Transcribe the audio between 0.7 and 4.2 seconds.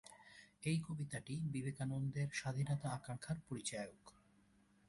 কবিতাটি বিবেকানন্দের স্বাধীনতা-আকাঙ্ক্ষার পরিচায়ক।